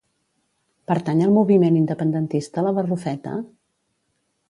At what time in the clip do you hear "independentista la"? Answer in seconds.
1.83-2.75